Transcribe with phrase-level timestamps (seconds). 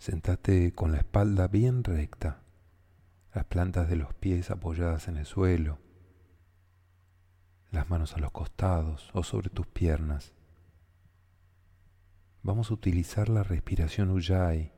[0.00, 2.40] Sentate con la espalda bien recta,
[3.34, 5.78] las plantas de los pies apoyadas en el suelo,
[7.70, 10.32] las manos a los costados o sobre tus piernas.
[12.42, 14.72] Vamos a utilizar la respiración Ujjayi,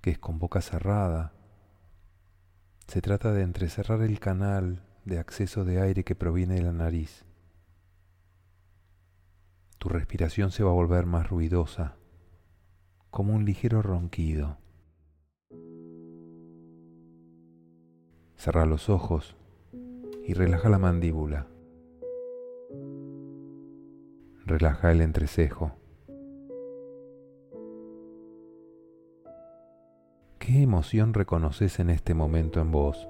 [0.00, 1.32] que es con boca cerrada.
[2.88, 7.24] Se trata de entrecerrar el canal de acceso de aire que proviene de la nariz.
[9.78, 11.96] Tu respiración se va a volver más ruidosa,
[13.14, 14.56] como un ligero ronquido.
[18.34, 19.36] Cerra los ojos
[20.26, 21.46] y relaja la mandíbula.
[24.44, 25.70] Relaja el entrecejo.
[30.40, 33.08] ¿Qué emoción reconoces en este momento en vos?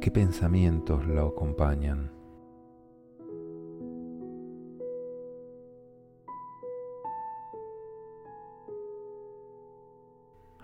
[0.00, 2.17] ¿Qué pensamientos la acompañan?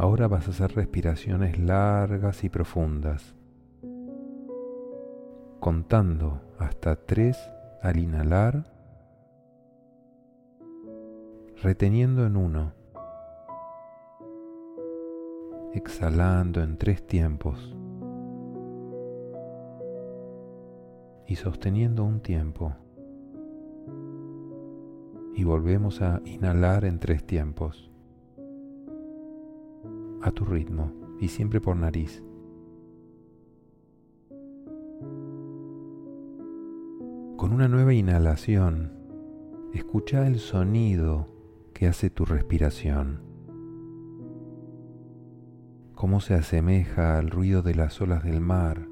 [0.00, 3.34] Ahora vas a hacer respiraciones largas y profundas,
[5.60, 7.36] contando hasta tres
[7.82, 8.64] al inhalar,
[11.62, 12.72] reteniendo en uno,
[15.74, 17.76] exhalando en tres tiempos
[21.26, 22.72] y sosteniendo un tiempo.
[25.34, 27.89] Y volvemos a inhalar en tres tiempos
[30.22, 32.22] a tu ritmo y siempre por nariz.
[37.36, 38.92] Con una nueva inhalación,
[39.72, 41.28] escucha el sonido
[41.72, 43.22] que hace tu respiración,
[45.94, 48.88] cómo se asemeja al ruido de las olas del mar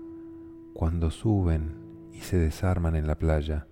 [0.72, 1.76] cuando suben
[2.12, 3.66] y se desarman en la playa.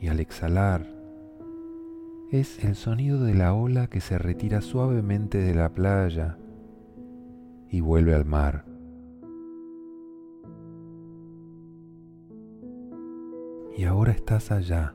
[0.00, 0.97] Y al exhalar,
[2.30, 6.36] es el sonido de la ola que se retira suavemente de la playa
[7.70, 8.66] y vuelve al mar.
[13.74, 14.94] Y ahora estás allá,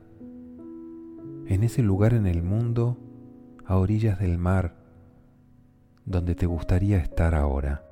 [1.46, 2.98] en ese lugar en el mundo,
[3.64, 4.76] a orillas del mar,
[6.04, 7.82] donde te gustaría estar ahora.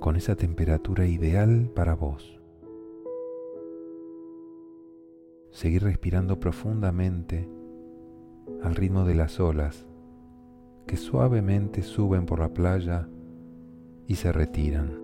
[0.00, 2.37] Con esa temperatura ideal para vos.
[5.50, 7.48] Seguir respirando profundamente
[8.62, 9.86] al ritmo de las olas
[10.86, 13.08] que suavemente suben por la playa
[14.06, 14.98] y se retiran.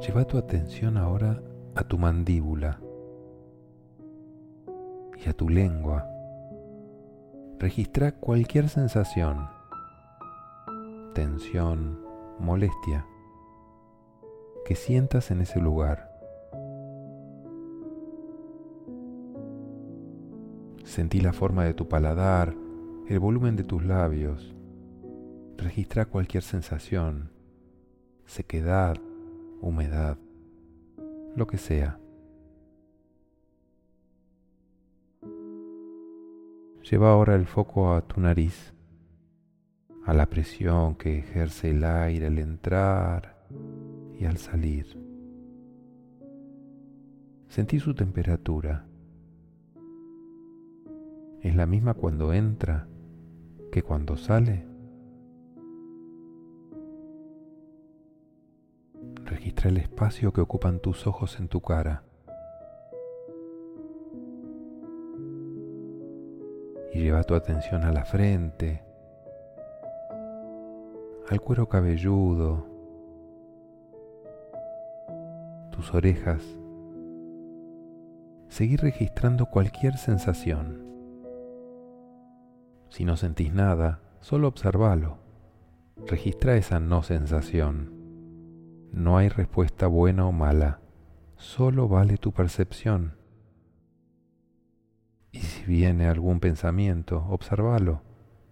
[0.00, 1.42] Lleva tu atención ahora
[1.74, 2.80] a tu mandíbula
[5.24, 6.06] y a tu lengua.
[7.58, 9.48] Registra cualquier sensación,
[11.14, 11.98] tensión,
[12.38, 13.04] molestia
[14.68, 16.12] que sientas en ese lugar.
[20.84, 22.54] Sentí la forma de tu paladar,
[23.08, 24.54] el volumen de tus labios.
[25.56, 27.30] Registra cualquier sensación,
[28.26, 28.98] sequedad,
[29.62, 30.18] humedad,
[31.34, 31.98] lo que sea.
[36.82, 38.74] Lleva ahora el foco a tu nariz,
[40.04, 43.37] a la presión que ejerce el aire al entrar
[44.18, 44.98] y al salir.
[47.48, 48.84] Sentí su temperatura.
[51.40, 52.88] ¿Es la misma cuando entra
[53.70, 54.66] que cuando sale?
[59.24, 62.02] Registra el espacio que ocupan tus ojos en tu cara.
[66.92, 68.82] Y lleva tu atención a la frente,
[71.28, 72.77] al cuero cabelludo,
[75.78, 76.42] tus orejas.
[78.48, 80.82] Seguir registrando cualquier sensación.
[82.90, 85.18] Si no sentís nada, solo observalo.
[86.04, 87.92] Registra esa no sensación.
[88.92, 90.80] No hay respuesta buena o mala,
[91.36, 93.14] solo vale tu percepción.
[95.30, 98.02] Y si viene algún pensamiento, observalo,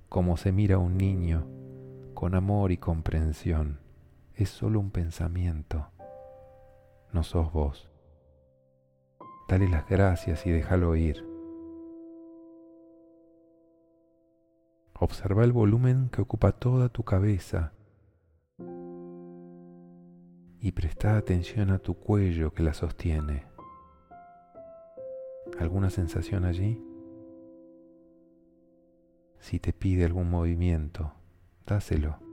[0.09, 1.45] como se mira un niño,
[2.15, 3.81] con amor y comprensión.
[4.37, 5.89] Es solo un pensamiento
[7.13, 7.89] no sos vos.
[9.49, 11.25] Dale las gracias y déjalo ir.
[14.99, 17.73] Observa el volumen que ocupa toda tu cabeza
[20.61, 23.47] y presta atención a tu cuello que la sostiene.
[25.61, 26.83] ¿Alguna sensación allí?
[29.39, 31.13] Si te pide algún movimiento,
[31.67, 32.26] dáselo.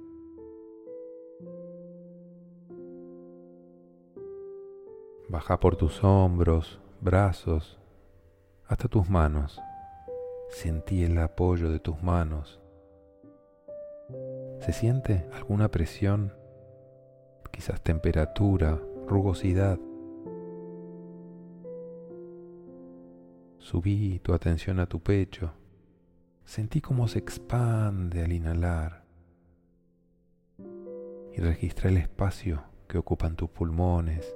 [5.33, 7.79] Baja por tus hombros, brazos,
[8.67, 9.59] hasta tus manos.
[10.49, 12.61] Sentí el apoyo de tus manos.
[14.59, 16.35] ¿Se siente alguna presión?
[17.49, 19.79] Quizás temperatura, rugosidad.
[23.57, 25.51] Subí tu atención a tu pecho.
[26.45, 29.03] Sentí cómo se expande al inhalar.
[31.33, 34.35] Y registra el espacio que ocupan tus pulmones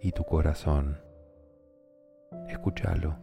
[0.00, 0.98] y tu corazón.
[2.48, 3.16] Escúchalo.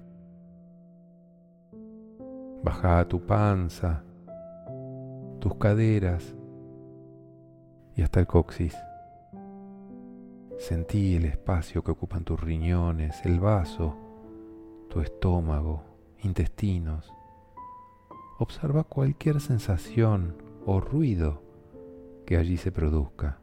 [2.63, 4.03] Baja tu panza,
[5.39, 6.35] tus caderas
[7.95, 8.75] y hasta el coxis.
[10.57, 13.95] Sentí el espacio que ocupan tus riñones, el vaso,
[14.89, 15.83] tu estómago,
[16.23, 17.11] intestinos.
[18.39, 21.43] Observa cualquier sensación o ruido
[22.25, 23.42] que allí se produzca.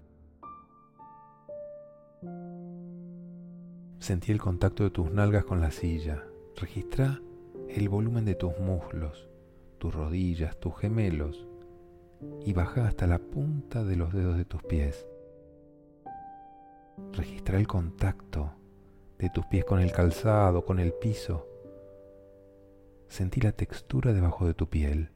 [4.01, 6.25] Sentí el contacto de tus nalgas con la silla.
[6.57, 7.21] Registra
[7.69, 9.29] el volumen de tus muslos,
[9.77, 11.47] tus rodillas, tus gemelos
[12.47, 15.07] y baja hasta la punta de los dedos de tus pies.
[17.13, 18.55] Registra el contacto
[19.19, 21.47] de tus pies con el calzado, con el piso.
[23.09, 25.11] Sentí la textura debajo de tu piel.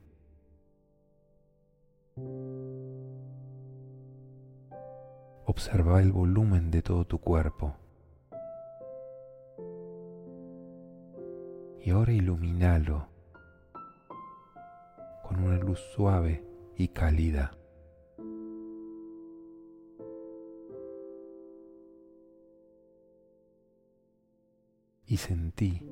[5.47, 7.77] Observa el volumen de todo tu cuerpo.
[11.85, 13.07] Y ahora iluminalo
[15.23, 16.43] con una luz suave
[16.77, 17.55] y cálida.
[25.07, 25.87] Y sentí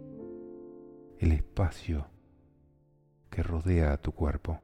[1.19, 2.07] el espacio
[3.29, 4.63] que rodea a tu cuerpo.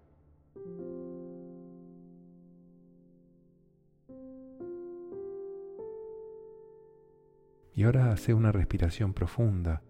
[7.74, 9.82] Y ahora hace una respiración profunda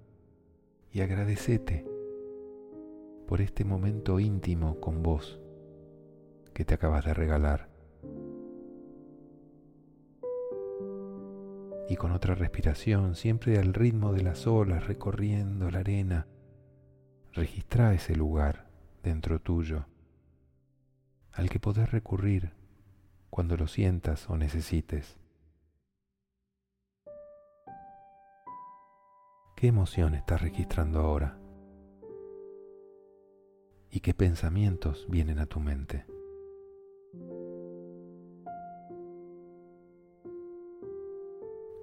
[0.92, 1.86] y agradecete
[3.26, 5.40] por este momento íntimo con vos
[6.54, 7.68] que te acabas de regalar.
[11.88, 16.26] Y con otra respiración, siempre al ritmo de las olas recorriendo la arena,
[17.32, 18.68] registra ese lugar
[19.02, 19.86] dentro tuyo
[21.32, 22.50] al que podés recurrir
[23.30, 25.17] cuando lo sientas o necesites.
[29.58, 31.36] ¿Qué emoción estás registrando ahora?
[33.90, 36.06] ¿Y qué pensamientos vienen a tu mente?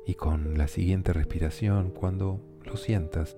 [0.05, 3.35] Y con la siguiente respiración, cuando lo sientas,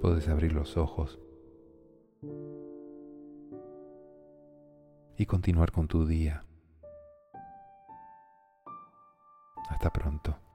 [0.00, 1.20] puedes abrir los ojos
[5.16, 6.44] y continuar con tu día.
[9.70, 10.45] Hasta pronto.